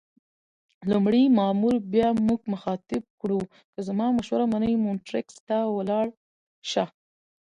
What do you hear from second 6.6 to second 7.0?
شه.